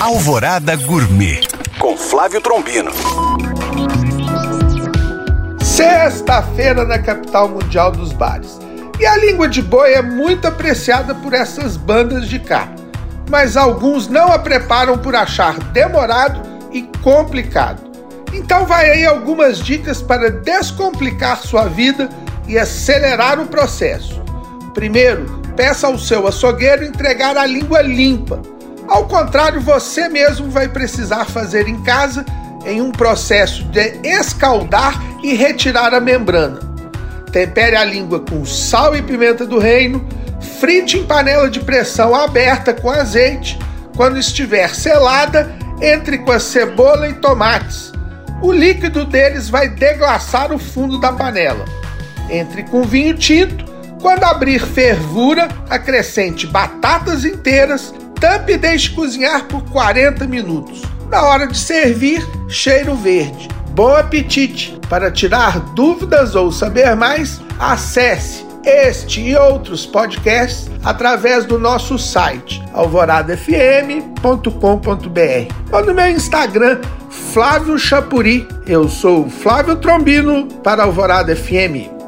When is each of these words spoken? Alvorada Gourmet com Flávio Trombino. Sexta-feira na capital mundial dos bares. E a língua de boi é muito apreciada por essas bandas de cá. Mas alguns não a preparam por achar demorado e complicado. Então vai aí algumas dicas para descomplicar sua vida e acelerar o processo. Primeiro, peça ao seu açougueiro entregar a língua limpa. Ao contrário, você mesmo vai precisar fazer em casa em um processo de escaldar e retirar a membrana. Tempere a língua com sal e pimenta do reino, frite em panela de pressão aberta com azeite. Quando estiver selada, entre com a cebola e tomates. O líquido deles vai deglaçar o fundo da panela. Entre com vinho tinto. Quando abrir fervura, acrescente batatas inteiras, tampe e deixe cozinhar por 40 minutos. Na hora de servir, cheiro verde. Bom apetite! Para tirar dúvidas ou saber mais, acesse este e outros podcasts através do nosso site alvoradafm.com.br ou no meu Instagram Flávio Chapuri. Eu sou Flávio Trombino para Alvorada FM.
Alvorada 0.00 0.76
Gourmet 0.76 1.42
com 1.78 1.94
Flávio 1.94 2.40
Trombino. 2.40 2.90
Sexta-feira 5.62 6.86
na 6.86 6.98
capital 6.98 7.50
mundial 7.50 7.92
dos 7.92 8.10
bares. 8.10 8.58
E 8.98 9.04
a 9.04 9.18
língua 9.18 9.46
de 9.46 9.60
boi 9.60 9.92
é 9.92 10.00
muito 10.00 10.48
apreciada 10.48 11.14
por 11.14 11.34
essas 11.34 11.76
bandas 11.76 12.30
de 12.30 12.38
cá. 12.38 12.72
Mas 13.28 13.58
alguns 13.58 14.08
não 14.08 14.32
a 14.32 14.38
preparam 14.38 14.96
por 14.96 15.14
achar 15.14 15.58
demorado 15.64 16.40
e 16.72 16.80
complicado. 17.02 17.82
Então 18.32 18.64
vai 18.64 18.88
aí 18.88 19.04
algumas 19.04 19.58
dicas 19.58 20.00
para 20.00 20.30
descomplicar 20.30 21.42
sua 21.42 21.68
vida 21.68 22.08
e 22.48 22.58
acelerar 22.58 23.38
o 23.38 23.48
processo. 23.48 24.22
Primeiro, 24.72 25.26
peça 25.54 25.86
ao 25.86 25.98
seu 25.98 26.26
açougueiro 26.26 26.84
entregar 26.84 27.36
a 27.36 27.44
língua 27.44 27.82
limpa. 27.82 28.40
Ao 28.90 29.06
contrário, 29.06 29.60
você 29.60 30.08
mesmo 30.08 30.50
vai 30.50 30.68
precisar 30.68 31.24
fazer 31.24 31.68
em 31.68 31.80
casa 31.84 32.26
em 32.66 32.82
um 32.82 32.90
processo 32.90 33.62
de 33.66 34.00
escaldar 34.02 35.00
e 35.22 35.32
retirar 35.32 35.94
a 35.94 36.00
membrana. 36.00 36.58
Tempere 37.30 37.76
a 37.76 37.84
língua 37.84 38.18
com 38.18 38.44
sal 38.44 38.96
e 38.96 39.00
pimenta 39.00 39.46
do 39.46 39.60
reino, 39.60 40.04
frite 40.58 40.98
em 40.98 41.06
panela 41.06 41.48
de 41.48 41.60
pressão 41.60 42.12
aberta 42.16 42.74
com 42.74 42.90
azeite. 42.90 43.56
Quando 43.96 44.18
estiver 44.18 44.74
selada, 44.74 45.54
entre 45.80 46.18
com 46.18 46.32
a 46.32 46.40
cebola 46.40 47.08
e 47.08 47.12
tomates. 47.12 47.92
O 48.42 48.50
líquido 48.50 49.04
deles 49.04 49.48
vai 49.48 49.68
deglaçar 49.68 50.52
o 50.52 50.58
fundo 50.58 50.98
da 50.98 51.12
panela. 51.12 51.64
Entre 52.28 52.64
com 52.64 52.82
vinho 52.82 53.16
tinto. 53.16 53.70
Quando 54.02 54.24
abrir 54.24 54.58
fervura, 54.60 55.46
acrescente 55.68 56.46
batatas 56.46 57.24
inteiras, 57.24 57.94
tampe 58.20 58.52
e 58.52 58.58
deixe 58.58 58.90
cozinhar 58.90 59.46
por 59.46 59.62
40 59.70 60.26
minutos. 60.26 60.82
Na 61.10 61.22
hora 61.22 61.46
de 61.46 61.58
servir, 61.58 62.24
cheiro 62.48 62.94
verde. 62.94 63.48
Bom 63.70 63.96
apetite! 63.96 64.78
Para 64.88 65.10
tirar 65.10 65.58
dúvidas 65.74 66.34
ou 66.34 66.52
saber 66.52 66.94
mais, 66.94 67.40
acesse 67.58 68.50
este 68.64 69.20
e 69.20 69.36
outros 69.36 69.86
podcasts 69.86 70.70
através 70.84 71.46
do 71.46 71.58
nosso 71.58 71.98
site 71.98 72.62
alvoradafm.com.br 72.74 75.54
ou 75.72 75.84
no 75.84 75.94
meu 75.94 76.08
Instagram 76.08 76.80
Flávio 77.08 77.78
Chapuri. 77.78 78.46
Eu 78.66 78.88
sou 78.88 79.28
Flávio 79.28 79.76
Trombino 79.76 80.46
para 80.62 80.84
Alvorada 80.84 81.34
FM. 81.34 81.99